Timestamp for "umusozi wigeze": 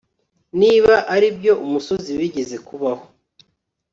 1.65-2.55